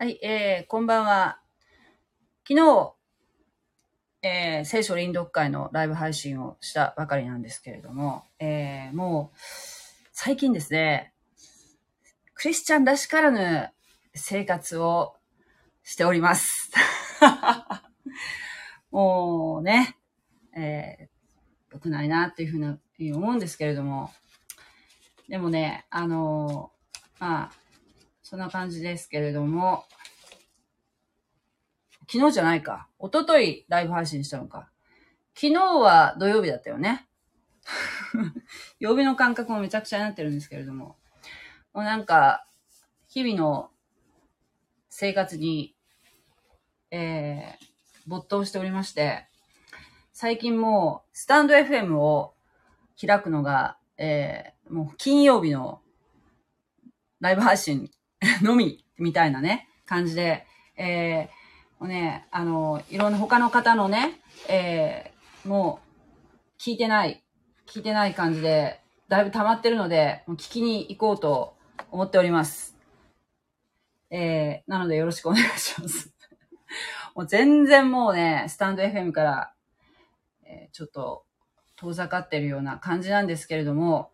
[0.00, 1.40] はい、えー、こんばんは。
[2.48, 2.94] 昨日、
[4.22, 9.38] えー、聖書臨読会のライブ配信をしたばかりなんですけれども、えー、もう、
[10.12, 11.14] 最近ですね、
[12.34, 13.70] クリスチャンらしからぬ
[14.14, 15.16] 生活を
[15.82, 16.70] しております。
[18.92, 19.96] もうね、
[20.56, 24.12] えー、良くないなっていうふう、に思うんですけれども、
[25.28, 27.52] でもね、あのーまあ、
[28.28, 29.86] そんな感じですけれども、
[32.12, 32.86] 昨日じゃないか。
[33.00, 34.68] 一昨日ライブ配信したのか。
[35.34, 37.08] 昨日は土曜日だったよね。
[38.80, 40.98] 曜日の感覚もめちゃくちゃになってるんですけれども。
[41.72, 42.46] もうなんか、
[43.08, 43.70] 日々の
[44.90, 45.74] 生活に、
[46.90, 47.66] えー、
[48.06, 49.26] 没頭しておりまして、
[50.12, 52.34] 最近もう、スタンド FM を
[53.00, 55.80] 開くのが、えー、もう金曜日の
[57.20, 57.90] ライブ配信
[58.42, 67.22] のみ、みたいなね、感じで、えー、もうね、あの、いろんな他の方のね、えー、もう、聞いてない、
[67.66, 71.56] 聞いてない感じで、だいぶ溜まってるので、もう聞きに行こうと
[71.90, 72.76] 思っております。
[74.10, 76.14] えー、なのでよろしくお願いします。
[77.14, 79.54] もう全然もうね、スタンド FM から、
[80.44, 81.24] えー、ちょっと
[81.76, 84.10] 遠ざかってるような感じなんですけれども、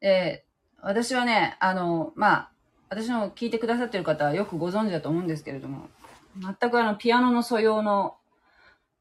[0.00, 0.45] えー、
[0.86, 2.50] 私はね、あの、まあ、
[2.90, 5.88] 私の聞いてくださってる方はよくご存知だと思うんですけれども、
[6.40, 8.14] 全くあの、ピアノの素養の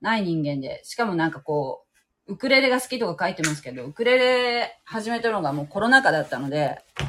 [0.02, 1.86] ない人間で、しかもなんかこ
[2.28, 7.08] う、ウクレレが好きとか書いてますけど、ウクレレ始めたのがもうコロナ禍だったので、本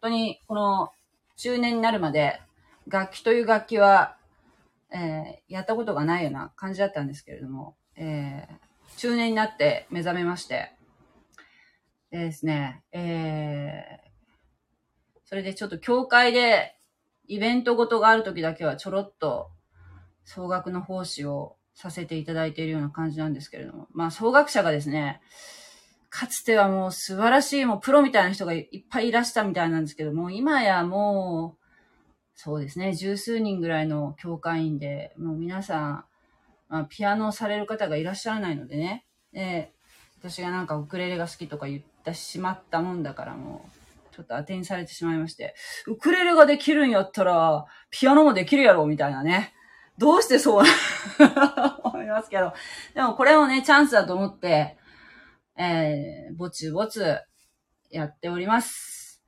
[0.00, 0.90] 当にこの
[1.36, 2.40] 中年になるまで、
[2.86, 4.16] 楽器という楽器は、
[4.90, 10.72] えー、やったことがないような感じだったんですけれども、えー、中年になって目覚めまして、
[12.10, 16.76] でですね、えー、それでちょっと教会で
[17.26, 19.50] イベントごとがある時だけはちょろっと
[20.24, 25.20] 総額の奉仕をさせていただいているような感じなんですけれども、まあ総額者がですね、
[26.10, 31.64] かつてはもう素晴らしいもうプロみたいな人がいっぱいいらしたみたいなんですけども、今やもう、
[32.34, 36.04] そうですね、十数人ぐらいの教会員で、もう皆さん、
[36.68, 39.72] まあ、ピアノをされる方がいらっしゃらないのでね、で
[40.18, 43.68] 私がなんかウクレレが好きとか言ってしまったもんだからも
[44.12, 45.54] う、ちょっと当てにされてしまいまして、
[45.86, 49.54] ウクレレができるんやったら、ピアノもできるやろ、みたいなね。
[49.98, 50.64] どうしてそう
[51.82, 52.52] 思いますけど。
[52.94, 54.78] でもこれをね、チャンスだと思って、
[55.56, 57.20] えー、ぼちぼつ
[57.90, 59.24] やっております。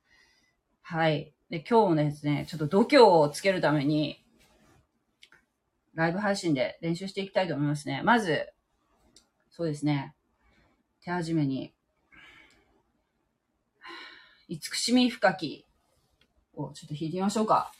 [0.81, 1.33] はい。
[1.49, 4.23] で、今日もですね、ちょっと度胸をつけるために、
[5.93, 8.01] ライブ配信で練習していきたいと思いますね。
[8.03, 8.47] まず、
[9.49, 10.15] そうですね、
[11.03, 11.73] 手始めに、
[14.51, 15.65] 慈しみ深き
[16.53, 17.71] をちょっと弾いてみましょうか。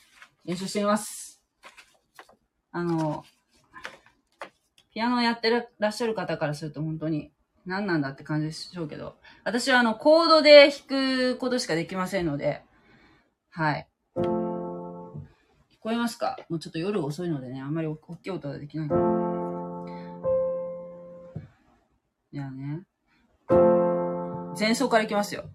[0.46, 1.42] 練習してみます。
[2.70, 3.24] あの、
[4.94, 7.30] ピアノやってらっしゃる方からすると本当に
[7.66, 12.62] 何なんだって感じでしょうけど、私はあの、コードで弾くことしかできませんので、
[13.50, 13.86] はい。
[14.16, 14.22] 聞
[15.78, 16.38] こえますか？
[16.48, 18.88] もうちょっと夜遅いのでね、あんまり大きい音ができない。
[22.32, 22.86] じゃあね。
[24.58, 25.50] 前奏からいきますよ。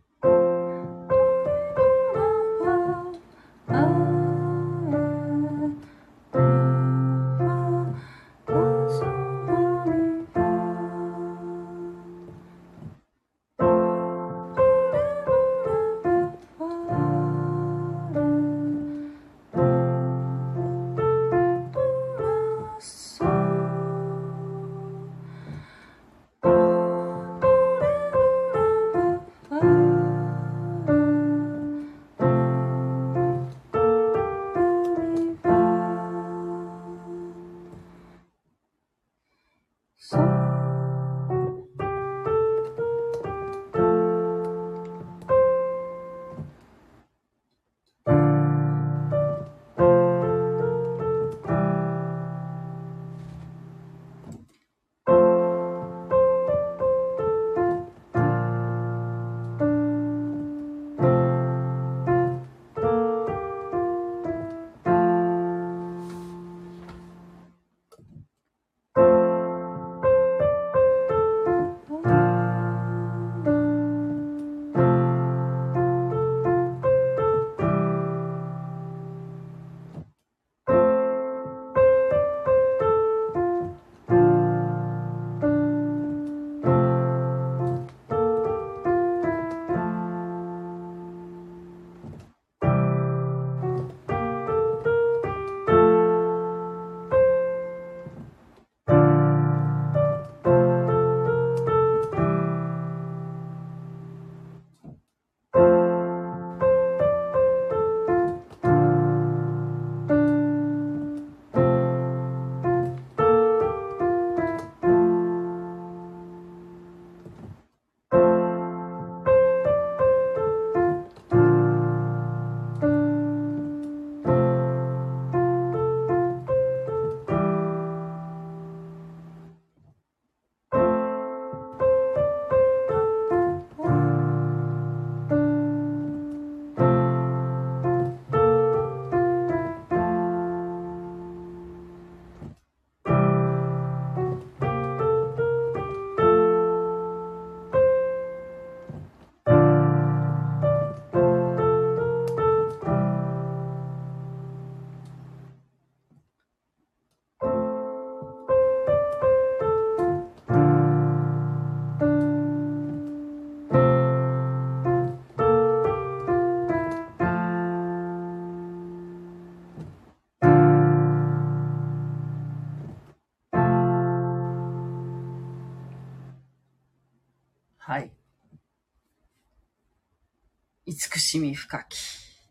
[181.37, 181.97] しみ深き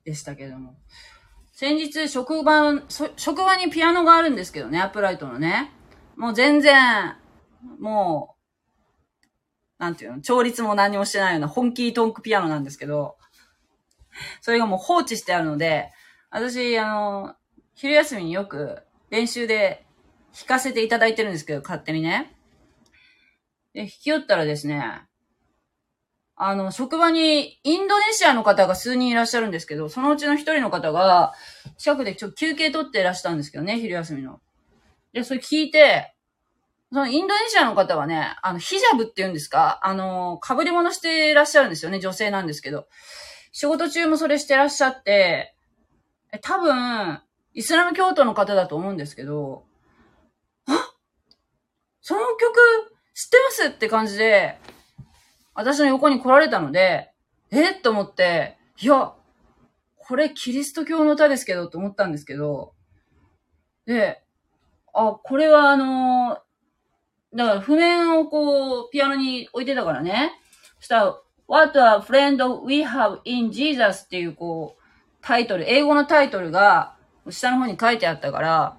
[0.05, 0.75] でしたけども。
[1.53, 2.83] 先日、職場、
[3.17, 5.73] 職場にピアノがあるんですけどね、アップライトのね。
[6.17, 7.17] もう全然、
[7.79, 8.37] も
[9.79, 13.17] う、なんていうの、調律も何もしてないような本気トンクピアノなんですけど、
[14.41, 15.91] それがもう放置してあるので、
[16.31, 17.35] 私、あの、
[17.75, 19.87] 昼休みによく練習で
[20.35, 22.37] 弾かせていただいてるんですけど、勝手にね。
[23.73, 25.03] で、弾き寄ったらですね、
[26.39, 31.33] あの、職場にインドネシアの方が数人いらっしゃるんですけど、そのうちの一人の方が、
[31.79, 34.41] 近くでちょっと休憩取っていらしたんですけどね、昼休みの。
[35.15, 36.15] で、それ聞いて、
[36.93, 39.81] そのインドネシアの方はね、あの、ヒジャブって言うんですか？
[39.83, 42.87] あの、被り物していらっしゃるんですよね、女性なんですけど。
[43.51, 45.55] 仕事中もそれしてらっしゃって、
[46.43, 47.21] 多分、
[47.55, 49.65] イスラム教徒の方だと思うんですけど、
[50.67, 50.93] あ
[52.03, 52.61] その曲
[53.15, 53.65] 知ってます？
[53.69, 54.59] って感じで、
[55.57, 57.11] 私の横に来られたので、
[57.51, 57.73] え？
[57.75, 59.15] と思って、いや、
[59.97, 62.75] これキリスト教の歌ですけど、と思ったんですけど、
[63.87, 64.23] で、
[64.95, 66.39] あ、これはあの
[67.35, 70.33] だから譜面をこう、ピアノに置いてたからね。
[70.79, 74.83] そしたら、What a friend we have in Jesus っていうこう、
[75.23, 76.97] タイトル、英語のタイトルが
[77.31, 78.79] 下の方に書いてあったから、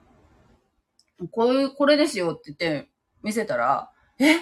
[1.32, 2.90] こういう、これですよって言って
[3.24, 4.36] 見せたら、え？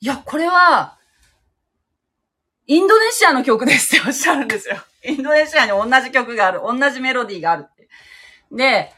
[0.00, 0.97] いや、これは、
[2.70, 4.76] インドネシアの曲ですっておっしゃるんですよ。
[5.02, 6.60] インドネシアに同じ曲がある。
[6.60, 7.88] 同じメロディーがあるって。
[8.52, 8.92] で、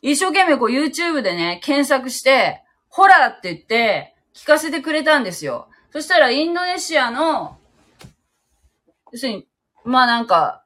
[0.00, 5.68] 一生懸命こう YouTube でね、検索して、ホラーって言って聞かせてくれたんですよ。
[5.92, 7.58] そしたらインドネシアの、
[9.12, 9.48] 要するに、
[9.84, 10.62] まあなんか、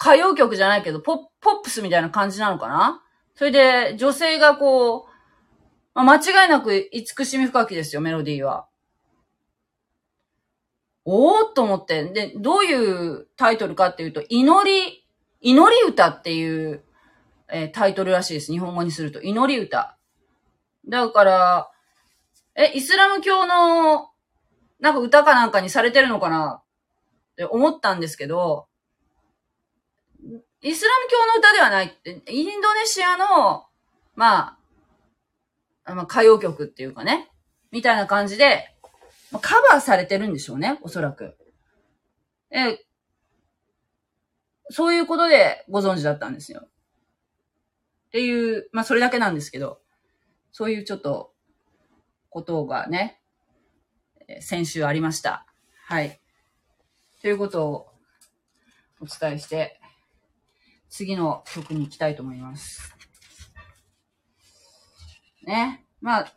[0.00, 3.02] 歌謡曲じゃないけど、ポップスみたいな感じなのかな？
[3.34, 5.10] それで、女性がこう、
[5.92, 8.68] まあ、間違いなく慈しみ深きですよ、メロディーは。
[11.04, 12.04] おーっと思って。
[12.04, 15.06] で、どういうタイトルかっていうと、祈り、
[15.40, 16.84] 祈り歌っていう、
[17.48, 18.52] えー、タイトルらしいです。
[18.52, 19.22] 日本語にすると。
[19.22, 19.96] 祈り歌。
[20.88, 21.70] だから、
[22.54, 24.10] え、イスラム教の、
[24.78, 26.62] なんか歌かなんかにされてるのかな？
[26.62, 28.66] って思ったんですけど、
[30.62, 33.66] イスラム教の歌ではないって、インドネシアの、
[34.14, 34.58] ま
[35.84, 37.30] あ、まあ、歌謡曲っていうかね、
[37.70, 38.69] みたいな感じで、
[39.38, 41.36] カバーされてるんでしょうね、おそらく。
[42.50, 42.78] え、
[44.70, 46.62] そういうことでご存知だったんですよ。
[46.64, 49.80] っていう、まあそれだけなんですけど、
[50.50, 51.32] そういうちょっと、
[52.28, 53.20] ことがね、
[54.40, 55.46] 先週ありました。
[55.86, 56.20] はい。
[57.20, 57.88] ということを
[59.00, 59.80] お伝えして、
[60.88, 62.94] 次の曲に行きたいと思います。
[65.44, 65.84] ね。
[66.00, 66.32] まあ、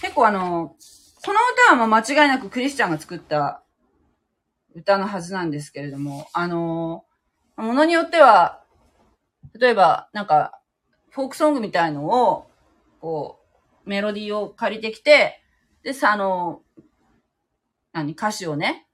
[0.00, 0.76] 結構あの、
[1.24, 1.38] この
[1.68, 3.62] 歌はま間違いなくクリスチャンが作った
[4.74, 7.06] 歌のはずなんですけれども、あの、
[7.56, 8.62] ものによっては、
[9.58, 10.60] 例えば、なんか、
[11.08, 12.50] フォークソングみたいのを、
[13.00, 13.40] こ
[13.86, 15.40] う、メロディーを借りてきて、
[15.82, 16.60] で、さ、あの、
[17.92, 18.86] 何、歌詞をね、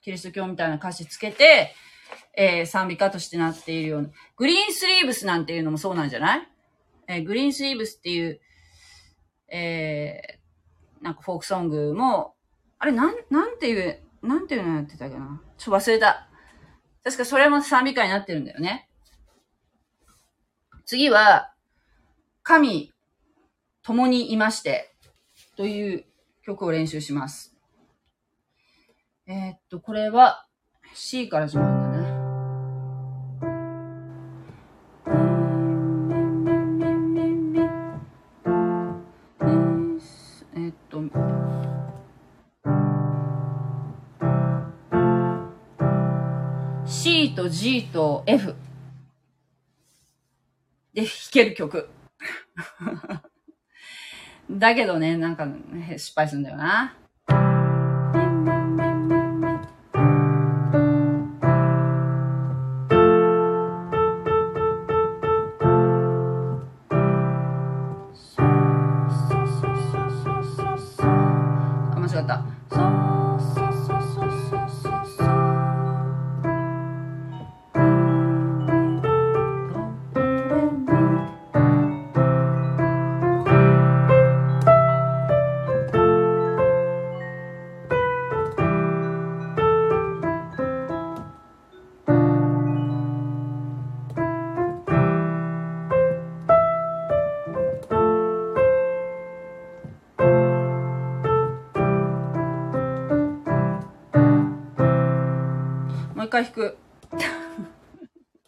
[0.00, 1.74] キリスト教みたいな歌詞つけて、
[2.34, 4.08] えー、賛美歌としてなっているような。
[4.36, 6.48] グリーンスリーブスなんていうのもそうなんじゃない？
[7.08, 8.40] えー、グリーンスリーブスっていう、
[9.50, 10.37] え、
[11.02, 12.34] なんかフォークソングも、
[12.78, 15.40] あれ、なん、なんていう、なんていうのやってたっけな。
[15.56, 16.28] ちょっと忘れた。
[17.04, 18.88] 確かそれも賛美歌になってるんだよね。
[20.84, 21.52] 次は、
[22.42, 22.92] 神、
[23.82, 24.94] 共にいまして、
[25.56, 26.04] という
[26.42, 27.56] 曲を練習します。
[29.26, 30.46] えー、っと、これは
[30.94, 31.87] C から始まる
[47.48, 48.54] G と F
[50.94, 51.88] で弾ける曲。
[54.50, 56.96] だけどね、なんか、ね、失敗するんだよな。
[106.28, 106.78] 回弾く。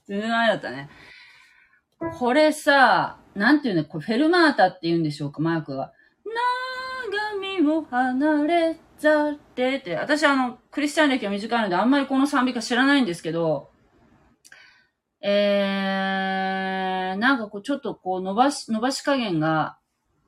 [0.07, 0.91] 全然ダメだったね。
[2.19, 5.93] これさ、なんていうの、これフェルマータって言うんでしょうか、マークが。
[7.11, 13.71] 長身を離れざってって、私あの、クリスチャン歴が短いのであんまりこの賛美歌知らないんですけど、
[15.23, 19.79] えー、なんかこうちょっとこう伸ばし、伸ばし加減が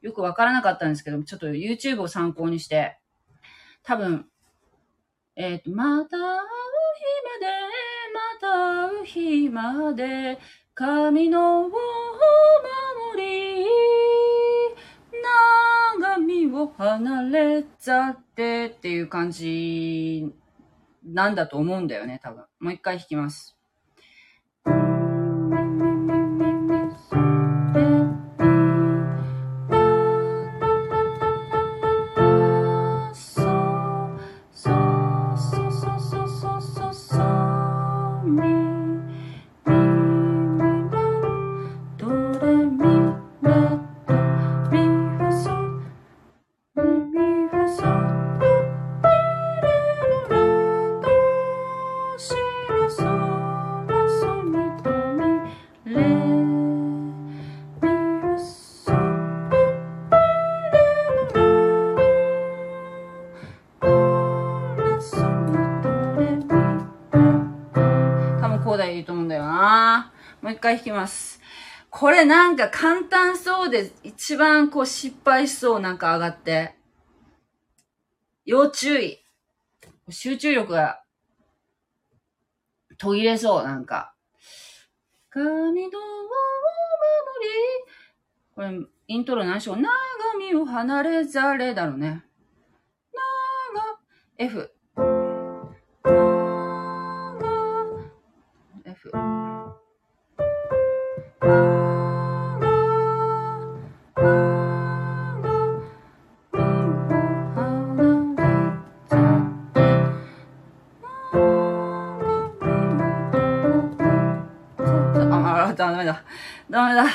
[0.02, 2.98] よくわからなかったんですけど、ちょっと YouTube を参考にして、
[3.82, 4.26] 多分、
[5.36, 6.16] えっ、ー、と、また
[7.24, 7.46] まで、
[8.12, 10.38] また会う日まで、
[10.74, 11.72] 神の守
[13.16, 13.66] り、
[16.00, 20.32] 長身を離れざってっていう感じ
[21.04, 22.44] なんだと思うんだよね、多分。
[22.60, 23.56] もう一回弾きます。
[70.58, 71.40] 回弾きます。
[71.90, 76.74] これなんか簡単そうで、一番こう失敗しそうなんか上がって。
[78.44, 79.18] 要注意。
[80.08, 81.02] 集中力が
[82.98, 84.14] 途切れそう、なんか。
[85.30, 85.82] 神道を守
[87.42, 87.50] り。
[88.54, 89.76] これ、イントロ何しよう。
[89.76, 89.90] 長
[90.38, 92.24] 身を離れざれだろうね。
[93.12, 93.98] 長、
[94.38, 94.72] F。
[94.94, 95.72] 長
[98.84, 99.12] F。
[115.74, 116.22] ダメだ。
[116.70, 117.06] ダメだ。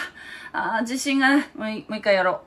[0.51, 1.47] あ自信がね。
[1.55, 2.41] もう一回やろ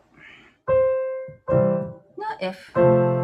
[2.16, 2.20] う。
[2.20, 3.19] な、F。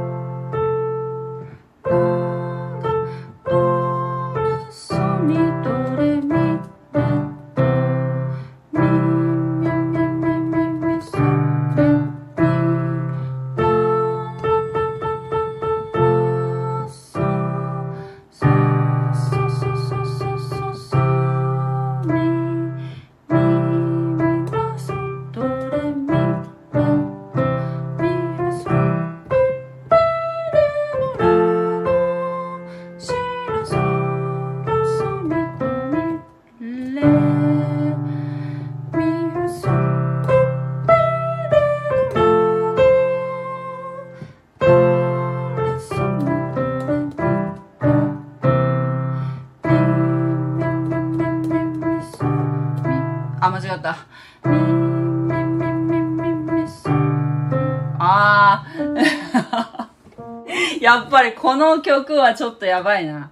[61.26, 63.30] りこの曲はちょっとやばいな。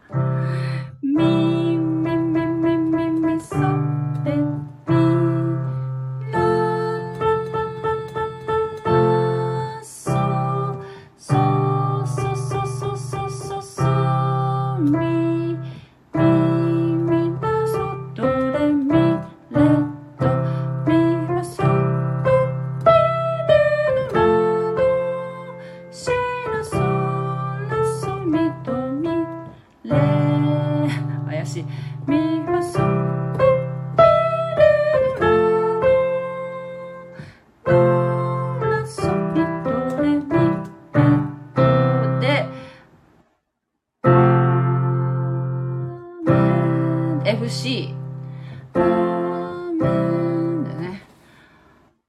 [47.48, 47.94] し。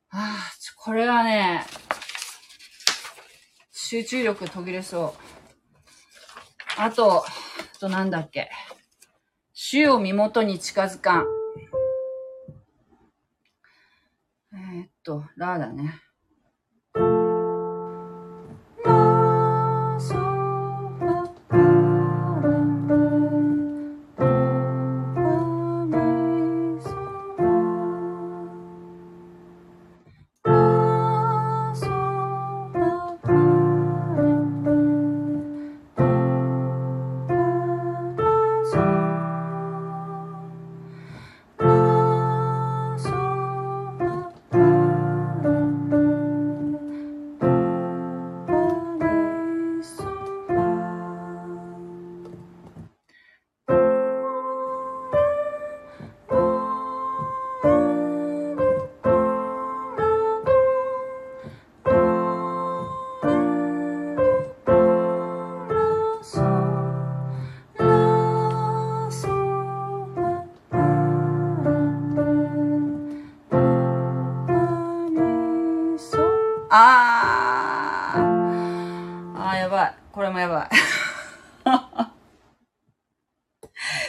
[0.09, 1.65] ああ、これはね
[3.71, 6.81] 集中力途切れそう。
[6.81, 7.23] あと、あ
[7.79, 8.49] となんだっけ。
[9.53, 11.25] 主を身元に近づかん。
[14.53, 16.01] えー、っと、ラーだね。
[76.77, 78.19] あー。
[79.39, 79.95] あー、やばい。
[80.11, 80.69] これもやばい。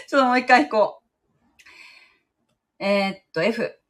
[0.09, 2.85] ちょっともう一回弾こう。
[2.85, 3.81] えー、っと、F。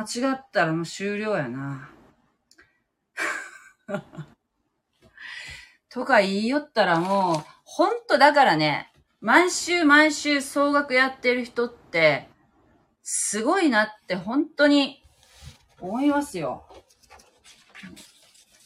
[0.00, 1.90] 間違ったらもう終了やな。
[5.90, 12.30] とか言いよったらもう、ほんとだからね、毎週毎週総額やってる人って、
[13.02, 15.04] すごいなって本当に
[15.80, 16.66] 思いますよ。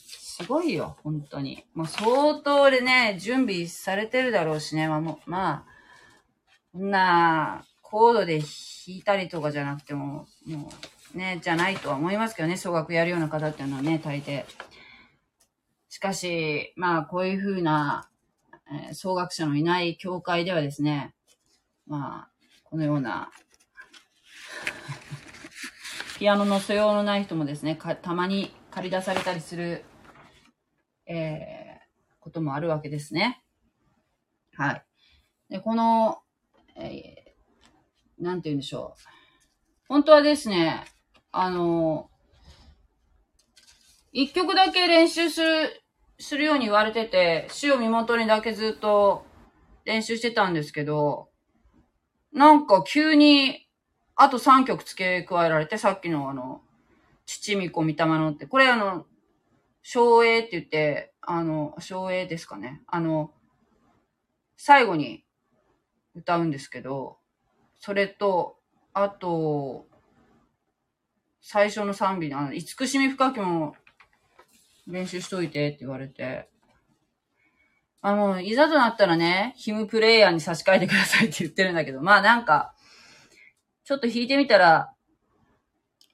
[0.06, 1.64] すごいよ、本当に。
[1.74, 5.64] もう相当でね、準備されてるだろうしね、まあ、まあ、
[6.72, 8.48] こんな、コードで弾
[8.88, 14.44] いたりとかじゃなくても、もうね、じゃないとは思いますけどね、総額やるような方っていうのはね、大抵。
[15.88, 18.08] しかし、まあ、こういうふうな、
[18.70, 21.14] えー、総額者のいない教会ではですね、
[21.86, 22.30] まあ、
[22.64, 23.30] このような、
[26.18, 29.84] ピアノの素養のない人もですね、たまに借り出されたりする、
[31.06, 33.42] えー、こともあるわけですね。
[34.54, 34.84] はい。
[35.48, 36.22] で、この、
[36.76, 37.24] えー
[38.18, 39.00] なんて言うんでしょう。
[39.88, 40.84] 本当はですね、
[41.36, 42.08] あの、
[44.12, 45.82] 一曲だけ練習する、
[46.20, 49.26] するように言われてて、死を身元にだけずっと
[49.84, 51.28] 練習してたんですけど、
[52.32, 53.66] なんか急に
[54.14, 56.62] あと3曲付け加えられて、さっきのあの、
[57.26, 59.04] 父巫女御霊のって、これあの、
[59.82, 62.82] 昭栄って言って、あの、昭栄ですかね。
[62.86, 63.32] あの、
[64.56, 65.24] 最後に
[66.14, 67.18] 歌うんですけど、
[67.80, 68.60] それと、
[68.92, 69.88] あと、
[71.46, 73.76] 最初の賛美の、あの、慈しみ深きも
[74.86, 76.48] 練習しといてって言われて、
[78.00, 82.74] あの、いざとなったらね、ヒムプレイヤーに差し替えてくださいって言ってるんだけど、まあなんか、
[83.84, 84.94] ちょっと弾いてみたら、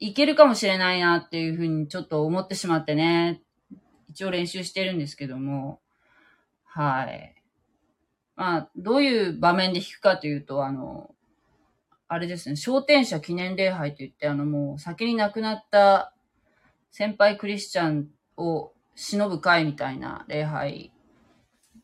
[0.01, 3.40] いけるかもしれないなっていうふうにちょっと思ってしまってね、
[4.09, 5.81] 一応練習してるんですけども、
[6.64, 7.37] はい。
[8.35, 11.14] まあ、どういう場面で弾くかというと、あの、
[12.12, 16.12] あれですね、昇天者記念礼拝といって、あのもう先に亡くなった
[16.90, 20.90] 先輩クリスチャンを忍ぶ会みたいな礼拝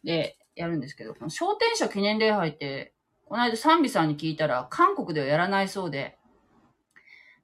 [0.03, 2.93] でやるんですけど、この昇天者記念礼拝って、
[3.27, 6.19] この間賛美さんに聞いたら、韓国ではやらないそうで、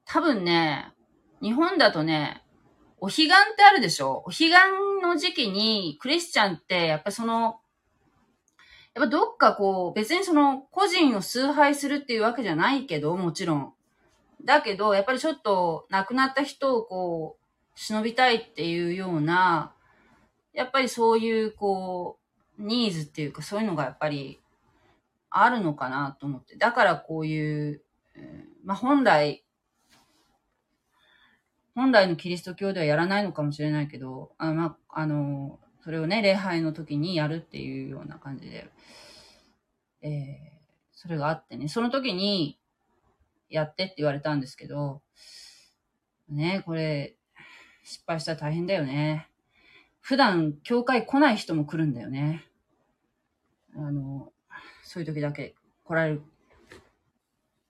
[0.04, 0.92] 多分ね、
[1.40, 2.42] 日本だとね、
[2.98, 4.24] お彼岸ってあるでしょ？
[4.26, 4.50] お彼岸
[5.04, 7.60] の時期にクリスチャンって、やっぱその、
[8.94, 13.72] やっぱどっかこう、別にその個人を崇拝するっていうわけじゃないけど、もちろん。
[14.44, 17.42] だけど、やっぱりちょっと亡くなった人をこう、
[17.74, 19.72] 忍びたいっていうような、
[20.52, 22.18] やっぱりそういうこ
[22.58, 24.40] う、ニーズっていうかそういうのがやっぱり
[25.30, 26.56] あるのかなと思って。
[26.56, 27.82] だからこういう、
[28.64, 29.42] まあ本来、
[31.74, 38.70] 本来のキリスト教ではやらないのかもしれないけど、あまあ、あの、それをね、礼拝の時にやるっていうような感じで、
[40.02, 42.58] えー、それがあってね、その時に、
[43.52, 45.02] やってって言われたんですけど、
[46.28, 47.14] ね、これ、
[47.84, 49.28] 失敗したら大変だよね。
[50.00, 52.44] 普段、教会来ない人も来るんだよね。
[53.76, 54.32] あの、
[54.82, 56.22] そういう時だけ来られる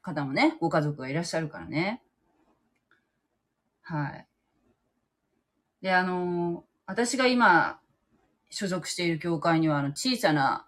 [0.01, 2.01] 方もね、ご家族がいらっしゃるからね。
[3.83, 4.27] はい。
[5.83, 7.81] で、あの、私が今、
[8.53, 10.67] 所属している教会には、あの、小さな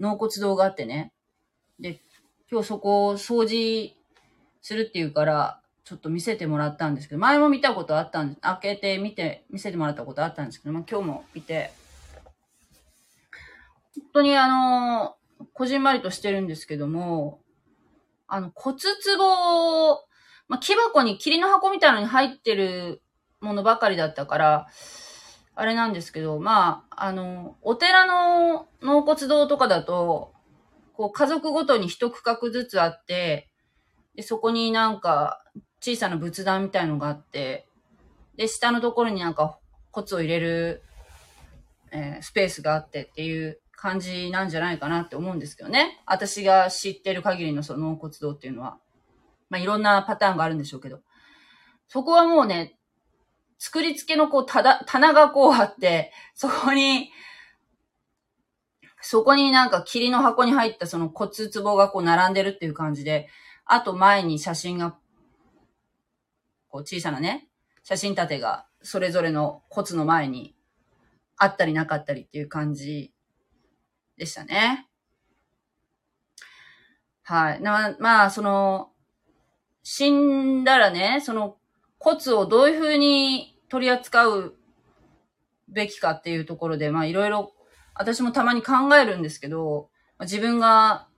[0.00, 1.12] 納骨堂があってね。
[1.78, 2.00] で、
[2.50, 3.96] 今日そこを掃除
[4.62, 8.40] するっていうから、ちょっと見せてもらったんですけど、前も見たことあったんで。
[8.40, 11.72] 開けて見て、見せてもらったことあったんですけど、まあ今日も見て、
[13.94, 15.16] 本当にあの、
[15.52, 17.40] こじんまりとしてるんですけども、
[18.26, 18.78] あの、骨
[19.16, 20.10] 壺
[20.50, 23.02] まあ、木箱に霧の箱みたいなのに入ってる
[23.40, 24.66] ものばかりだったから、
[25.60, 30.32] あれなんですけど、まあ、あの、お寺の納骨堂とかだと、
[30.94, 33.50] こう家族ごとに一区画ずつあって、
[34.14, 35.44] で、そこになんか
[35.82, 37.68] 小さな仏壇みたいのがあって、
[38.36, 39.58] で、下のところになんか
[39.92, 40.82] 骨を入れる、
[41.92, 46.02] えー、スペースがあってっていう感じなんじゃないかなって思うんですけどね。
[46.06, 48.78] 私が知ってる限りのその納骨堂っていうのは。
[49.50, 51.00] まあ、いろんなパターンがあるんでしょうけど。
[51.86, 52.79] そこはもうね、
[53.60, 57.12] 作り付けのこう、ただ、棚がこうあって、そこに、
[59.02, 63.28] そこになんか霧の箱に入ったその骨壺がこう並んでるっていう感じで、
[63.66, 64.96] あと前に写真が、
[66.70, 67.48] こう小さなね、
[67.82, 70.54] 写真立てがそれぞれの骨の前に
[71.36, 73.12] あったりなかったりっていう感じ
[74.16, 74.88] でしたね。
[77.24, 77.60] はい。
[77.60, 78.90] まあ、まあ、その、
[79.82, 81.58] 死んだらね、その
[81.98, 84.54] 骨をどういうふうに取り扱う
[85.68, 87.52] べきかっていうところで、まあいろいろ
[87.94, 89.88] 私もたまに考えるんですけど、
[90.20, 91.08] 自分が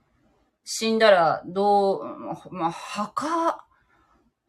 [0.65, 2.05] 死んだらどう、
[2.51, 3.67] まあ墓、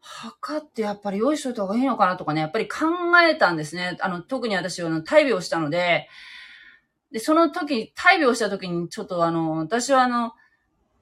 [0.00, 2.86] 墓ってやっぱり用意しといた方がいいのかなとかね、やっぱり考
[3.26, 3.96] えたんですね。
[4.00, 6.08] あの、特に私は大病したので、
[7.10, 10.34] で、その時、大病した時にちょっとあの、私はあの、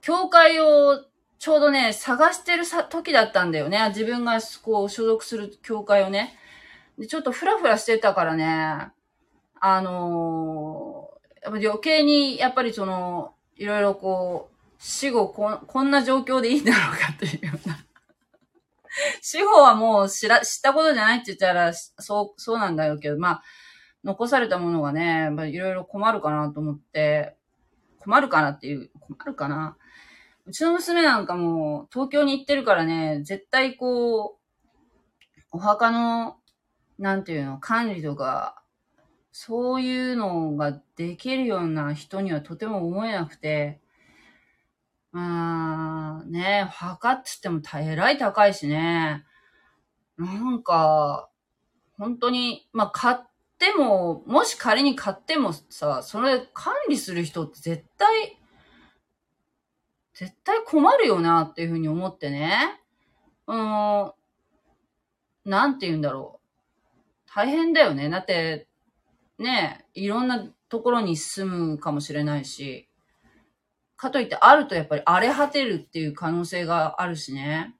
[0.00, 1.04] 教会を
[1.38, 3.84] ちょうどね、探してる時だったんだよね。
[3.88, 6.38] 自分がこう所属する教会をね。
[7.02, 8.92] で、ちょっとフラフラしてたからね、
[9.60, 17.84] あのー、やっぱ余計に、やっぱりその、いろいろこう、死後ここんな状況でいいんだろうかっていうような。
[19.20, 23.42] 死後はもう知ら、知ったことじゃないって言ったら、そう、そうなんだよけど、まあ、
[24.04, 27.36] 残されたものがね、いろいろ困るかなと思って、
[27.98, 29.76] 困るかなっていう、困るかな
[30.46, 34.42] うちの娘なんかも東京に行ってるからね、絶対こう、
[35.50, 36.36] お墓の、
[36.98, 38.62] なんていうの、管理とか、
[39.32, 43.80] そういうのができるような人にはとても思えなくて、
[45.10, 49.24] まあ、ね、墓って言ってもえらい高いしね。
[50.16, 51.28] なんか、
[51.98, 53.16] 本当に、まあ買っ
[53.58, 58.38] ても、もし仮に買ってもさ、それ管理する人って絶対
[60.14, 62.80] 絶対困るよなっていうふうに思ってね。
[63.46, 64.14] あの、
[65.44, 66.41] なんて言うんだろう。
[67.34, 68.10] 大変だよね。
[68.10, 68.68] だって、
[69.38, 72.88] ね、いろんなところに住むかもしれないし、
[73.96, 77.74] かといってあるとやっぱり荒れ果てるっていう可能性があるしね。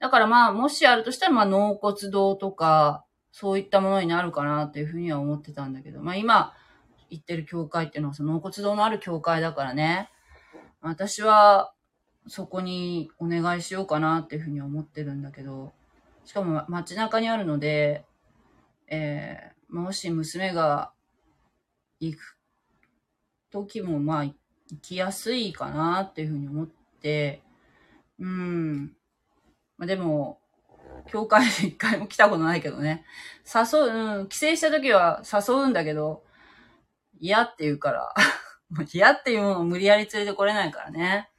[0.00, 6.52] だからまあ、もしあるとしたらまあ、納骨堂とか、そういったものになるかなっていうふうには思ってたんだけど、まあ今、
[7.08, 10.10] 行ってる教会っていうのはその納骨堂のある教会だからね。
[10.80, 11.72] 私は、
[12.26, 15.72] そこにお願いしようかなっていうふうに思ってるんだけど、
[16.24, 18.04] しかも街中にあるので、
[18.88, 20.92] えー、もし娘が
[22.00, 22.38] 行く
[23.50, 24.34] 時もまあ行
[24.80, 26.66] きやすいかなっていうふうに思っ
[27.00, 27.42] て、
[28.18, 28.96] うん。
[29.76, 30.40] まあ、でも、
[31.06, 33.04] 教会に一回も来たことないけどね。
[33.46, 36.22] 誘う、うん、帰省した時は誘うんだけど、
[37.18, 38.14] 嫌って言うから。
[38.92, 41.30] 嫌っていうものを無理やり連れてこれないからね。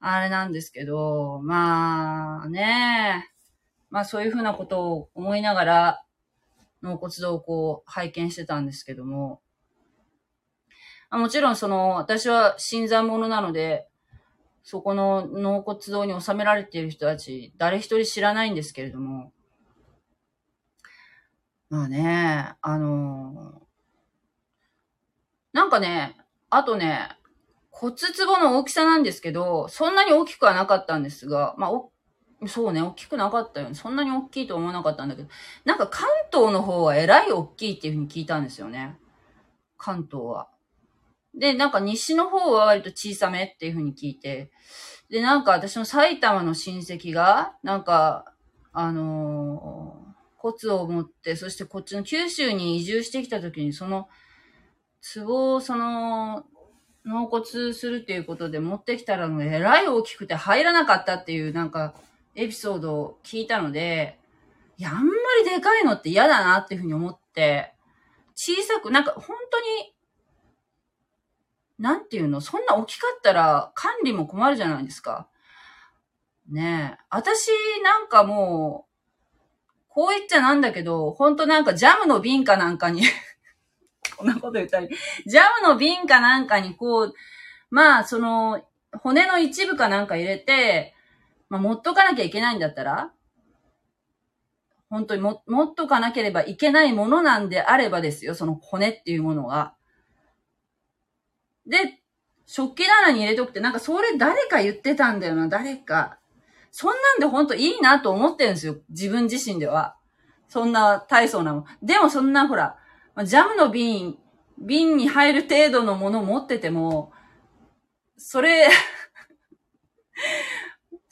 [0.00, 3.30] あれなんですけど、まあね、
[3.88, 6.03] まあそういうふうなことを思いながら、
[6.84, 9.40] 納骨堂をこう拝見してたんですけども、
[11.10, 13.88] もちろんその、私は新参者なので、
[14.62, 19.32] そこの納骨堂に収められている人たち、誰一人知らないんですけれども、
[21.70, 23.62] まあね、あの
[25.52, 26.16] なんかね、
[26.50, 27.08] あとね、
[27.70, 31.70] 骨壺の大きさなんですけど、そんなに大きくはなかったんですが、まあ、
[32.48, 33.74] そうね、大きくなかったよね。
[33.74, 35.28] そんなに大きいと思わなかったんだけど、
[35.64, 38.98] なんか関東の方はえらい大きいっていうふうに聞いたんですよね。
[39.78, 40.48] 関東は。
[41.34, 44.50] で、なんか西の方は割と小さめっていうふうに聞いて、
[45.10, 48.24] で、なんか私の埼玉の親戚が、なんか、
[48.72, 54.08] あのー、骨を持って、そしてこっちの九州に移住してきた時に、その、
[55.24, 56.44] 壺をその、
[57.04, 61.94] 納骨するっていうことで持ってきたら、えらい大きくて入らなかったっていうなんか
[62.34, 64.18] エピソードを聞いたので、
[64.76, 65.12] いや、あんま
[65.44, 67.74] りでかいのって嫌だなっていうふうに思って、
[68.34, 69.94] 小さく、なんか本当に、
[71.78, 75.28] なんていうのそんな大きかったら管理も困るじゃないですか。
[76.48, 77.04] ねえ。
[77.10, 77.48] 私
[77.82, 78.94] なんかもう、
[79.88, 83.02] こう言っちゃなんだけど、ほんとなんかジャムの瓶かなんかに
[84.16, 84.88] こんなこと言ったり、
[85.26, 87.14] ジャムの瓶かなんかにこう、
[87.70, 88.64] まあ、その、
[89.02, 90.93] 骨の一部かなんか入れて、
[91.48, 93.12] まあ、持っとかなきゃいけないんだったら、
[94.90, 99.74] 本当にも、持っとかなければいけないものなんであればですよ、その骨っていうものが。
[101.66, 102.00] で、
[102.46, 106.18] 食器棚に入れとくって、なんかそれ誰か言ってたんだよな、誰か。
[106.70, 109.96] そんなんでほんといいなと思ってるんですよ、自分自身では。
[110.48, 111.64] そんな大層なもん。
[111.82, 112.76] でもそんなほら、
[113.24, 114.18] ジャムの瓶、
[114.58, 117.12] 瓶に入る程度のものを持ってても、
[118.16, 118.68] それ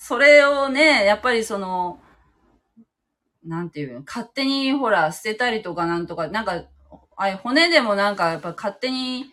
[0.05, 2.01] それをね、やっぱりその、
[3.45, 6.65] なんていうの、勝手にほら、捨てたりとかなんとか、なんか、
[7.15, 9.27] あれ、骨でもなんか、やっぱ勝手に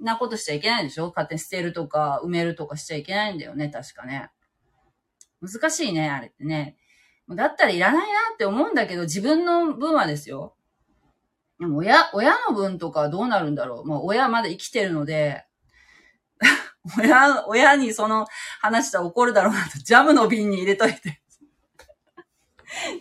[0.00, 1.10] なことしちゃいけないでしょ？
[1.10, 4.28] 勝手に捨てるとか、埋めるとかしちゃいけないんだよね、確かね。
[5.40, 6.76] 難しいね、あれってね。
[7.28, 10.56] だったらいらないなって思うんだけど、自分の分はですよ。
[11.60, 13.86] でも親、親の分とかどうなるんだろう。
[13.86, 15.44] もう親まだ生きてるので、
[16.98, 18.26] 親、親にその
[18.60, 21.20] 話したら怒るだろうなと、ジャムの瓶に入れといて。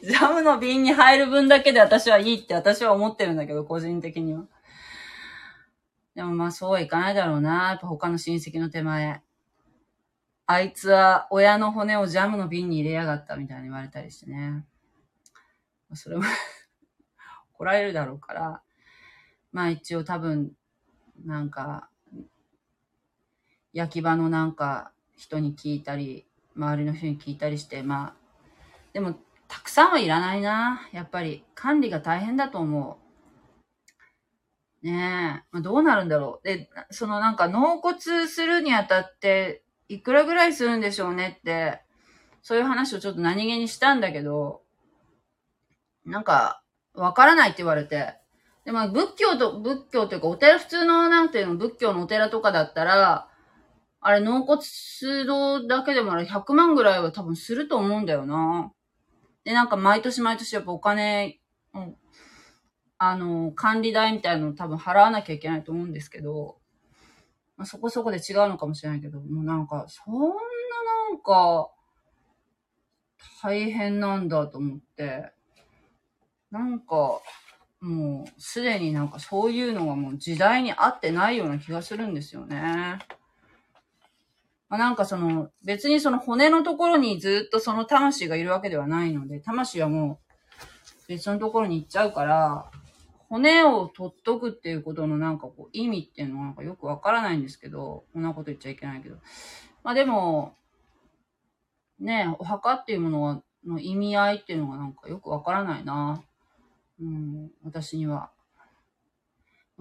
[0.03, 4.45] ジャムの瓶に入る分だけで私はいいって私は思ってるんだけど、個人的には。
[6.15, 7.69] でもまあそうはいかないだろうな。
[7.69, 9.21] やっぱ他の親戚の手前。
[10.47, 14.65] あいつは親の骨をジャムの瓶に入れやがったみたいに言われたりしてね。
[15.93, 16.23] それも
[17.53, 18.61] 来られるだろうから、
[19.51, 20.53] まあ一応多分、
[21.25, 21.89] なんか、
[23.75, 28.13] 焼き場のなんか人に聞いたり、周りの人に聞いたりして、まあ、
[28.93, 29.15] でも、
[29.49, 30.87] たくさんはいらないな。
[30.93, 32.97] やっぱり、管理が大変だと思
[34.81, 34.85] う。
[34.85, 36.47] ねえ、まあ、どうなるんだろう。
[36.47, 41.81] で、そのなんか納骨するにあたって、いくらぐらいするんでしょうねって、
[42.41, 44.61] そういう話をちょっと何気にしたんだけど、
[46.05, 48.15] なんか、わからないって言われて。
[48.63, 53.27] で、まあ、仏教と、仏教というか、お寺、普通の、なんていうの、仏教のお寺とかだったら、
[54.07, 54.61] あれ、納骨
[55.25, 58.71] 堂だけでもあれ100万ぐらいは多分すると思うんだよな。
[59.43, 61.39] で、なんか毎年毎年やっぱお金、
[61.73, 61.95] うん、
[62.99, 66.59] あの、管理代みたいなの多分払わなきゃいけないと思うんですけど、
[67.57, 71.71] まあ、そこそこで違うのかもしれないけど、もうなんか、そんななんか、
[73.41, 75.33] 大変なんだと思って、
[76.51, 77.21] なんか、
[77.79, 82.99] もうすでになんかそういうのがもう時代に合ってないような気がするんですよね。
[84.69, 90.35] まあ、なんかその、別にその骨のところにずっとその魂がいるわけではないので、魂はもう
[91.07, 92.71] 別のところに行っちゃうから、
[93.29, 99.17] 骨を取っとくっていうことのなんかこう意味っていうのはなんかよくわからないんですけど、こんなこと言っちゃいけないけど。
[99.83, 100.55] まあでも、
[101.99, 106.23] ねお墓っていうものの意味合いっていうのがなんかよくわからないな。
[107.01, 108.31] うん、私には。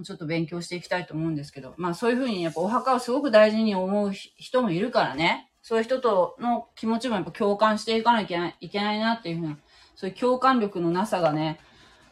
[0.03, 9.59] ちょっと勉強していきたいと思うんですけど、まあそういうふうにやっぱお墓をすごく大事に思う人もいるからね、そういう人との気持ちもやっぱ共感していかなきゃいけないなっていうふうな、
[9.95, 11.59] そういう共感力のなさがね、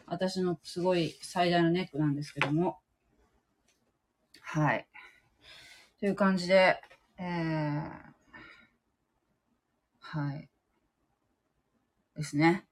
[0.07, 2.79] 私のすごい最大のネックなんですけども。
[4.41, 4.87] はい。
[5.99, 6.81] という感じで、
[7.19, 8.13] えー、
[9.99, 10.49] はい。
[12.15, 12.65] ですね。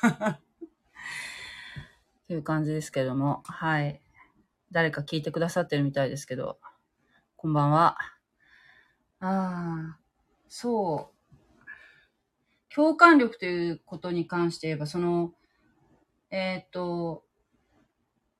[2.26, 4.01] という感じですけども、はい。
[4.72, 6.58] 誰か聞いてくださってるみたいですけど、
[7.36, 7.96] こんばんは。
[9.20, 9.98] ああ、
[10.48, 12.74] そう。
[12.74, 15.32] 共感力ということに関して言えば、その、
[16.30, 17.24] えっ、と、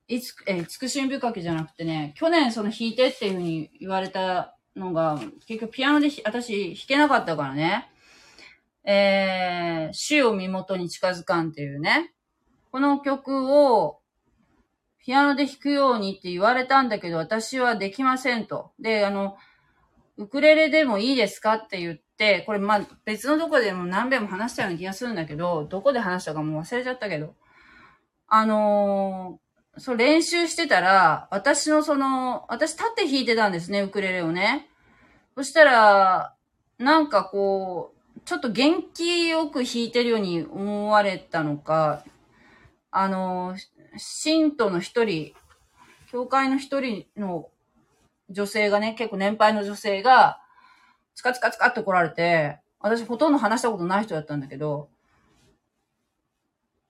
[0.07, 7.89] いつ、えー、つくしん深きじゃなくてね、去年その弾いてっていうふうに言われたのが、結局ピアノで私弾けなかったからね。
[8.85, 12.13] えー、死を身元に近づかんっていうね。
[12.71, 13.99] この曲を、
[15.03, 18.71] ピアノで弾くようにって言われたんだけど、私はできませんと。
[18.79, 19.35] で、あの、
[20.17, 27.35] ウクレレでもいいですかって言って、これまあ別のとこでも何遍も話したような気がするんだけど、どこで話したかもう忘れちゃったけど、
[28.27, 34.69] あのー、そう練習してたら、私のその、私立って弾いてたんですね、ウクレレをね。
[35.35, 36.33] そしたら、
[36.77, 42.05] なんかこう、ちょっと元気よく弾いてるように思われたのか、
[42.91, 45.33] あのー、信徒の一人、
[46.11, 47.49] 教会の一人の
[48.29, 50.39] 女性がね、結構年配の女性が、
[51.15, 54.89] つかつかつかって来られて、私ほとんど話したことない人だったんだけど、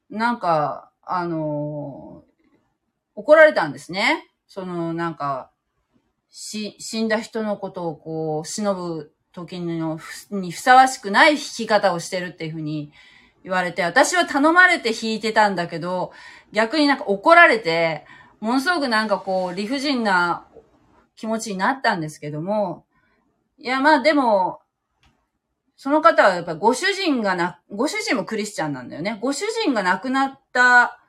[0.09, 2.31] なんか、あのー、
[3.15, 4.29] 怒られたんですね。
[4.47, 5.51] その、なんか、
[6.29, 9.99] 死んだ人のことをこう、忍ぶ時の、
[10.31, 12.91] にふさわしくない弾き方をしてるっていうふうに
[13.43, 16.11] 言われて、私は頼まれて弾いてたんだけど、
[16.51, 18.05] 逆になんか怒られて、
[18.39, 20.47] ものすごくなんかこう、理不尽な
[21.15, 22.85] 気持ちになったんですけども、
[23.57, 24.59] いや、まあでも、
[25.75, 29.17] その方はやっぱご主人がな、ご主人もクリスチャンなんだよね。
[29.21, 30.99] ご主人が亡くなった、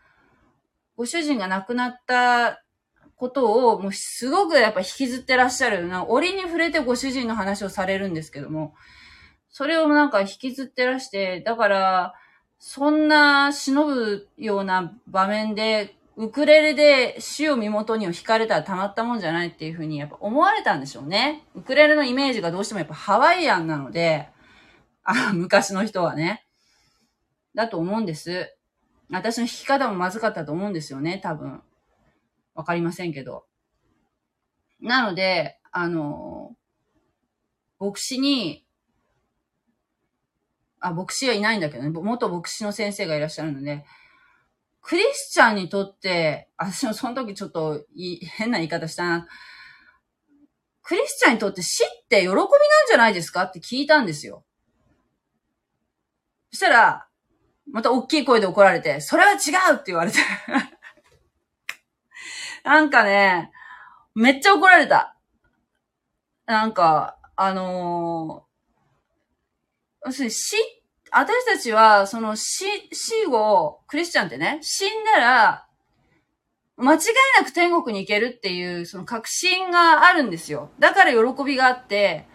[0.97, 2.62] ご主人が亡くなった
[3.16, 6.07] ことを、もうすごくやっぱ引きずってらっしゃるな。
[6.07, 8.74] 折に触れてご主人の話をされるんですけども、
[9.49, 12.14] それをなんか引きずってらして、だから、
[12.66, 21.44] そんな忍ぶような場面で、ウクレレで死を身元にを弾かれたらたまったもんじゃないっていうふうにやっぱ思われたんでしょうね。
[21.54, 24.30] ウクレレのイメージがどうしてもやっぱハワイアンなので、
[25.02, 26.46] あ昔の人はね。
[27.54, 28.56] だと思うんです。
[29.10, 31.62] 私の弾き方もまずかったと思うんですよね、多分。
[32.54, 33.44] わかりませんけど。
[34.80, 36.56] なので、あの、
[37.78, 38.63] 牧師に、
[40.85, 43.85] あ、牧師はいないんだけどね、元牧師の先生がいらっしゃるので、
[44.82, 47.87] クリスチャンにとって、私もその時ちょっと
[48.37, 49.26] 変な言い方したな。
[50.82, 52.45] クリスチャンにとって死って喜びなん
[52.87, 54.45] じゃないですかって聞いたんですよ。
[56.51, 57.09] そしたら、
[57.72, 59.37] また大きい声で怒られて、それは違
[59.72, 60.18] うって言われて
[62.62, 63.51] なんかね、
[64.14, 65.16] めっちゃ怒られた。
[66.45, 68.47] なんか、あの、
[70.05, 70.57] 要するに死、
[71.11, 75.66] 私たちは、その死、死を、クリスチャンってね、死んだら、
[76.76, 77.00] 間違い
[77.40, 80.70] なく天国に行けるっていう、その確信があるんですよ。
[80.78, 82.26] だから喜びがあって、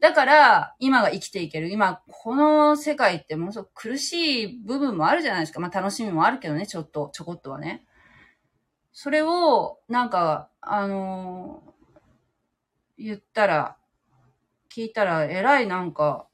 [0.00, 1.70] だから、今が生きていける。
[1.70, 5.60] 今、この世界ってものすごく苦しい部分もあるじゃないですか。
[5.60, 7.84] まあ楽しみもあるけどね、ちょっと、ちょこっとはね。
[8.92, 13.76] それを、なんか、あのー、言ったら、
[14.72, 16.27] 聞いたら、えらいなんか、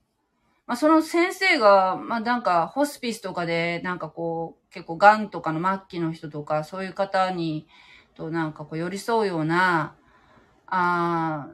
[0.66, 7.66] まあ、その先生が、まあ、なんか、ホスピスとかで、なんかこう、結構、癌とかの末期の人とか、そういう方に、
[8.14, 9.94] となんかこう、寄り添うような、
[10.66, 11.48] あ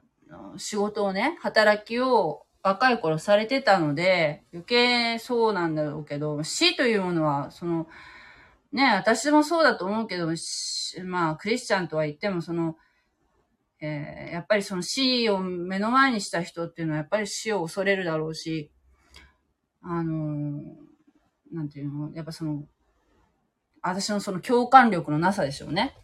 [0.57, 7.89] 仕事をね、働きを若い頃されてたので、余計そうなんだろうけど、死というものは、その、
[8.73, 10.29] ね、私もそうだと思うけど、
[11.05, 12.77] まあ、クリスチャンとは言っても、その、
[13.81, 18.71] えー、やっぱりその死を目の前にした人っていうのはやっぱり死を恐れるだろうし、
[19.83, 20.63] あの、
[21.53, 22.65] なんていうの、やっぱその、
[23.83, 25.97] 私のその共感力のなさでしょうね。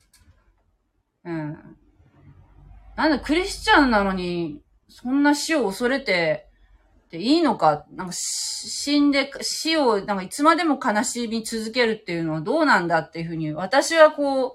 [1.24, 1.77] うん。
[2.97, 6.47] なんだ、クリスチャンなのに、そんな死を恐れて、
[7.11, 14.53] でいいのか、なんか死んで、死を、なんかいつまでも悲しみ続けるっていうのはどうなんだっていうふうに、私はこう、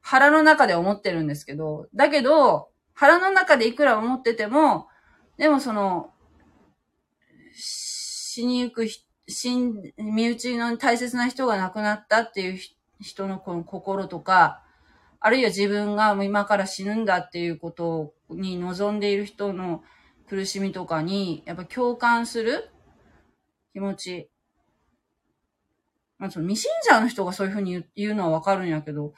[0.00, 4.88] 腹の中で思ってるんですけど、だけど、腹の中でいくら思ってても、
[5.38, 6.11] でもその、
[8.34, 8.86] 死にゆく、
[9.28, 12.58] 死ん、身内の大切な人が亡くなったっていう
[12.98, 14.62] 人のこの心とか、
[15.20, 19.82] あるいは自分が今から死ぬんだっていうことに望んでいる人の
[20.30, 22.70] 苦しみとかに、やっぱ共感する
[23.74, 24.30] 気持ち。
[26.16, 29.12] まあ、その未信者の人がそういうふうに言うのはわかるんやけど、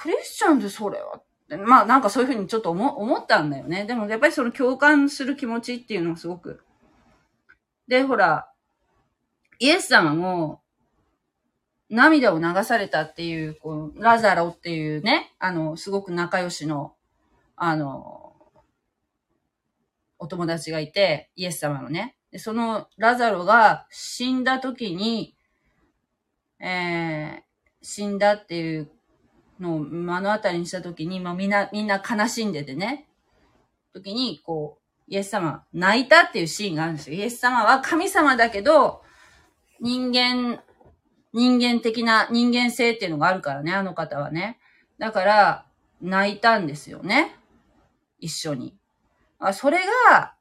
[0.00, 1.20] クリスチャンでそれは
[1.66, 3.84] まあなんかそういうふうにちょっと思思ったんだよね。
[3.84, 6.64] でもやっぱりその共感する気持ちっていうのはすごく。
[7.86, 8.48] で、ほら、
[9.58, 10.62] イエス様も
[11.90, 16.94] 涙を流されたっていう、こう、ラザロっていうね、あの、すごく仲良しの、
[17.56, 18.34] あの、
[20.18, 22.16] お友達がいて、イエス様のね。
[22.32, 25.36] でそのラザロが死んだ時に、
[26.58, 27.40] えー、
[27.80, 28.90] 死んだっていう
[29.60, 33.06] のを目の当たりにした時に、まあみんな、みんな悲しんでてね。
[33.92, 37.16] 時に、こう、イエス様、泣いたっていうシーンがあるんですよ。
[37.16, 39.03] イエス様は神様だけど、
[39.84, 40.62] 人間、
[41.34, 44.58] 人間的な人間性っていうのがあるからね、あの方はね。
[44.98, 45.66] だから、
[46.00, 47.36] 泣いたんですよね。
[48.18, 48.74] 一緒に。
[49.38, 49.80] あそれ
[50.10, 50.36] が、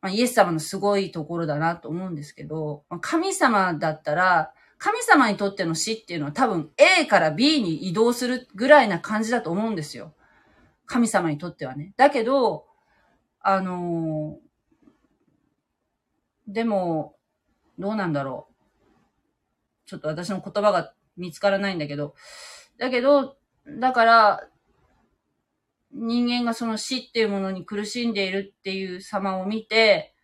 [0.00, 10.14] まあ、イエス様のすごいところだなと思うんですけど、神様だったら、神様にとっての死っていうのは多分 A から B に移動するぐらいな感じだと思うんですよ。
[10.86, 11.94] 神様にとってはね。
[11.96, 12.66] だけど、
[13.38, 17.14] あのー、でも、
[17.78, 18.53] どうなんだろう。
[19.86, 22.14] ちょっと私の言葉が見つからないんだけど。
[22.78, 23.36] だけど、
[23.78, 24.48] だから、
[25.92, 30.14] 人間がその死っていうものに苦しんでいるっていう様を見て、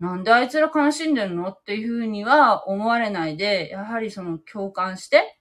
[0.00, 5.38] なんであいつら悲しんでるのっていうふうには思われないで、やはりその共感して、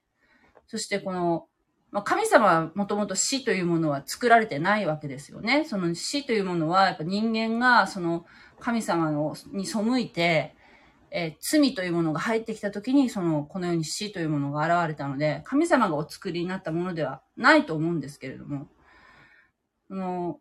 [0.67, 1.47] そしてこの、
[1.91, 5.65] まあ、神様はもともと死というものは作られてないわけですよね。
[5.65, 8.25] その死というものは、やっぱ人間がその
[8.59, 10.55] 神様のに背いて、
[11.13, 18.67] えー、罪というものが入ってきた時に、その、このように死というものが現れたので、神様がお作りになったものではないと思うんですけれども、
[19.89, 20.39] この、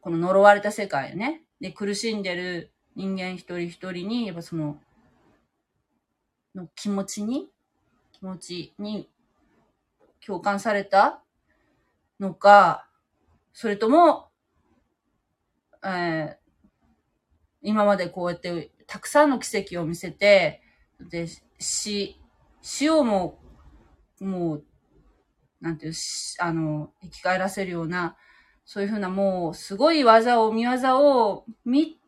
[0.00, 4.80] この呪われた世界ね、で、苦しんでる人間一人一人に、やっぱその、
[6.56, 7.48] の気持ちに、
[8.12, 9.08] 気持ちに
[10.26, 11.22] 共感された
[12.18, 12.88] のか、
[13.52, 14.28] それとも、
[15.84, 16.36] えー、
[17.62, 20.62] 今までこうやってたくさんの奇跡を見せて、
[20.98, 21.28] で、
[21.60, 22.20] 死、
[22.60, 23.38] 死をも、
[24.20, 24.64] もう、
[25.60, 25.92] なんていう、
[26.40, 28.16] あの、生き返らせるような、
[28.64, 32.00] そういうふうなもう、すごい技を、見業を、み、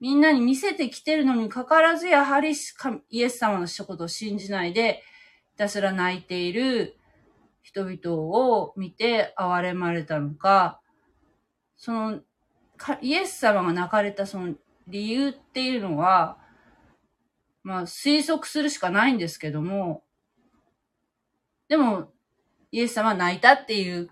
[0.00, 2.52] みんなに見せてきてるのにかかわらず、やはり
[3.08, 5.02] イエス様のしたことを信じないで、
[5.52, 6.98] ひたすら泣いている
[7.62, 10.78] 人々を見て憐れまれたのか、
[11.78, 12.20] その、
[13.00, 14.54] イエス様が泣かれたその
[14.88, 16.38] 理由っていうのは、
[17.62, 20.04] まあ推測するしかないんですけども、
[21.68, 22.12] でも、
[22.70, 24.10] イエス様は泣いたっていう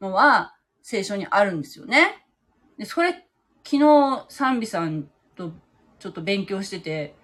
[0.00, 2.26] のは聖書にあるんですよね。
[2.78, 3.26] で、それ、
[3.64, 5.52] 昨日賛美さんと
[5.98, 7.16] ちょっと勉強してて、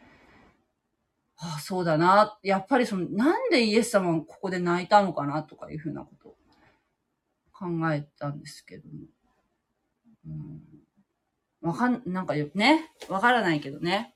[1.36, 2.38] ああ、そうだな。
[2.42, 6.36] やっぱりその、なんでイエス様はここで泣いたのかなとかいうふうなことを
[7.52, 8.94] 考えたんですけども。
[10.26, 10.71] うん
[11.62, 12.90] わかん、なんかよ、ね？
[13.08, 14.14] わからないけどね。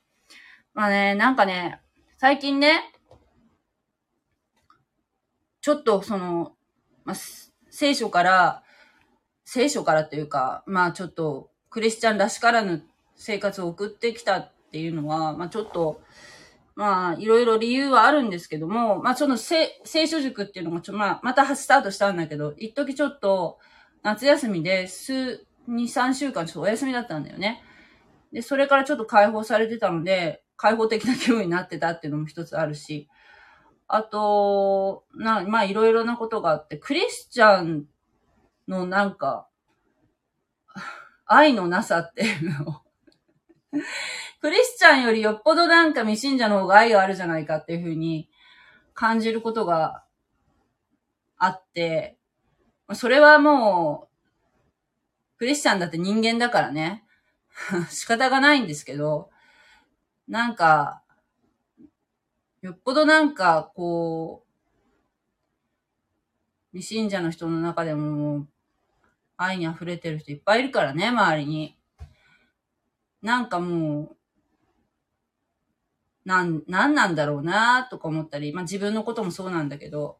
[0.73, 1.79] まあね、なんかね、
[2.17, 2.93] 最近ね、
[5.61, 6.53] ちょっとその、
[7.03, 7.15] まあ、
[7.69, 8.63] 聖書から、
[9.45, 12.85] 聖書からっていうか、まあちょっと、クリスチャンらしからぬ
[13.15, 16.01] 生活を送ってきたっていうのは、まあちょっと、
[16.75, 23.57] まあ、いろいろ理由はあるんですけども、まあ、その聖書塾っていうのがちょ、まあ、またスタートしたんだけど、一時ちょっと、
[24.03, 27.61] 夏休みで、数、2、3週間ちょっとお休みだったんだよね。
[28.31, 33.09] で、それからちょっと解放されてたので、開放的な気分になってたっていうのも一つあるし、
[33.87, 37.85] あと、な、まあいろいろなことがあって、クリスチャン
[38.67, 39.47] のなんか、
[41.25, 42.81] 愛のなさっていうのを
[44.39, 48.29] クリスチャンよりよっぽどなんか未信者の方が愛があるじゃないかっていうふうに
[48.93, 50.03] 感じることが
[51.37, 52.17] あって、
[52.93, 54.16] それはもう
[55.37, 57.03] クリスチャンだって人間だからね。
[57.89, 59.29] 仕方がないんですけど、
[60.27, 61.03] なんか、
[62.61, 64.43] よっぽどなんか、こ
[66.73, 68.47] う、未信者の人の中でも、
[69.37, 71.77] 愛に溢れてる人いっぱいいるからね、周りに。
[73.21, 74.17] なんかもう、
[76.25, 80.19] なん、なんなんだろうなとか思ったり、まあ自分のこともそうなんだけど、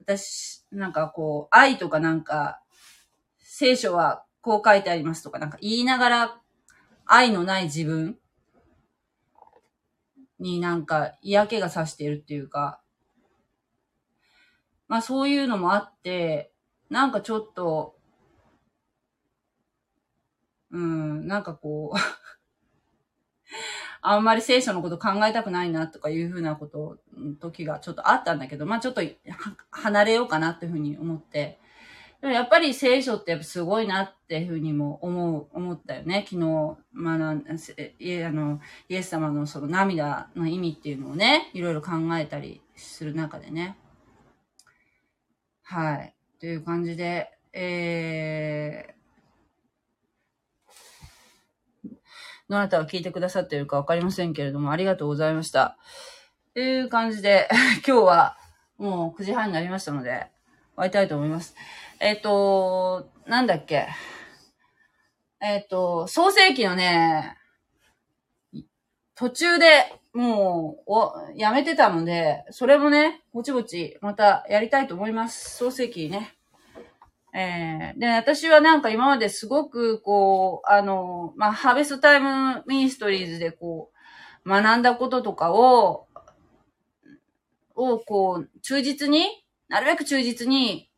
[0.00, 2.60] 私、なんかこう、愛とかなんか、
[3.38, 6.40] 聖書はこう書いてありますとか、なんか言いながら、
[7.06, 8.18] 愛のない自分
[10.38, 12.80] になんか嫌気がさしているっていうか、
[14.88, 16.52] まあそういうのもあって、
[16.90, 17.96] なんかちょっと、
[20.70, 21.98] うん、なんかこう
[24.02, 26.98] あんまり聖書のこと考えたくないなとかいうふうなこと、
[27.40, 29.02] 時がちょっとあったんだけど、まあちょっと
[29.70, 31.61] 離れようかなっていうふうに思って、
[32.22, 36.24] でもやっぱり聖書ってやっぱすごいなっていうふうにも思う、思ったよね。
[36.24, 43.76] 昨日、まあ、あの、イエス様のその涙の意味っていうのをね、いろいろ考えたりする中でね。
[45.62, 46.14] はい。
[46.38, 51.88] という感じで、えー、
[52.48, 55.76] どなたが聞いてくださっているかわかりませんけれども、ありがとうございました。
[56.54, 57.48] という感じで、
[57.84, 58.38] 今日は
[58.78, 60.28] もう9時半になりましたので、終
[60.76, 61.56] わりたいと思います。
[62.04, 63.86] えっ、ー、と、なんだっけ。
[65.40, 67.36] えっ、ー、と、創世記のね、
[69.14, 69.66] 途中で
[70.12, 75.56] もう、お、やめてたので、それもね、ぼちぼち、またやりたいと思います。
[75.56, 76.34] 創世記ね。
[77.32, 83.92] えー、で、私はなんか今まですごく、こう、あの、まあ、ハーベストタイムミニストリーズでこ
[84.44, 86.08] う、学んだこととかを、
[87.76, 89.24] をこう、忠実に、
[89.68, 90.90] なるべく忠実に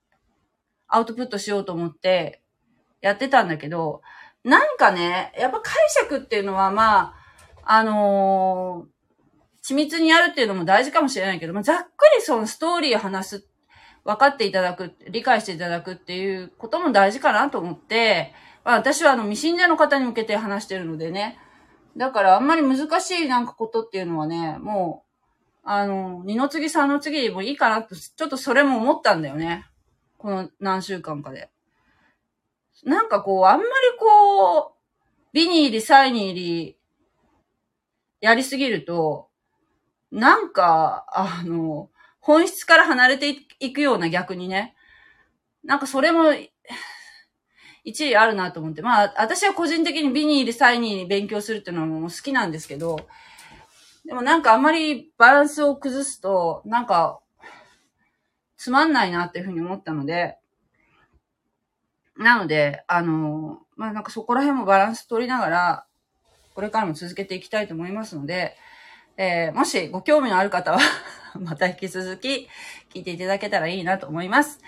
[0.89, 2.43] アウトプットしようと思って
[3.01, 4.03] やってたんだけど、
[4.45, 7.15] なんかね、やっぱ解釈っていうのはまあ、
[7.65, 13.49] あのー、緻密にやるっていうのも大事かもしれないけど、まあ、ざっくりそのストーリーを話す、
[14.05, 21.39] 分かっていただく、理解していただくっていうことも大事かなと思って、まあ私はあの未信者の方に向けて話してるのでね。
[21.97, 25.15] だからあんまり難しいなんかことっていうのはね、もう、
[25.65, 29.65] あの、二の次三の次でもいいかなと、ちょっとそれも思ったんだよね。
[30.25, 31.51] この何週間かで。
[32.83, 33.69] なんかこう、あんまり
[33.99, 34.73] こう、
[35.35, 36.79] ビニーリ、サイニーリ、
[38.23, 39.29] やりすぎると、
[40.11, 44.75] なんか、あの、本質から離れていくような逆にね。
[45.63, 46.33] なんかそれも、
[47.85, 48.81] 一理あるなと思って。
[48.81, 52.97] まあ、私は個人的にビニール、サイニーに勉強するっていうのも好きなんですけど、
[54.07, 57.21] でもなんかあんまりバランスを崩すと、なんか
[58.57, 60.39] つまんないなっていうふうに思ったので、
[62.17, 65.87] なので、あの、まあ、なんかそこら辺もバランス取りながら、
[66.55, 68.57] これからも続けていきたいと思いますので、
[69.17, 70.79] えー、もしご興味のある方は
[71.39, 72.49] また引き続き
[72.93, 74.61] 聞いていただけたらいいなと思います。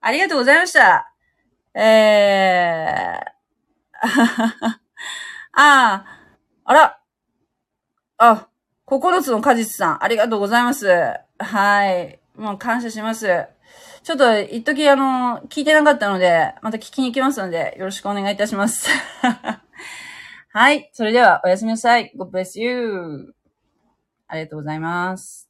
[0.00, 1.12] ありがとうございました。
[1.74, 4.00] えー、
[5.52, 6.04] ああ、
[6.64, 7.00] あら、
[8.16, 8.48] あ、
[8.86, 11.14] 9つの果実さん、ありがとうございます。
[11.38, 12.19] はい。
[12.40, 13.46] もう感謝します。
[14.02, 18.88] ちょっと、一時あの、聞いてなかったので、また聞きに行きますので、よろしくお願いいたします。
[20.52, 20.90] はい。
[20.94, 22.12] それでは、おやすみなさい。
[22.16, 23.34] God bless you.
[24.26, 25.49] ありがとうございます。